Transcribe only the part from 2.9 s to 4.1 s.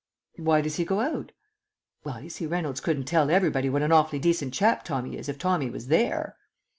tell everybody what an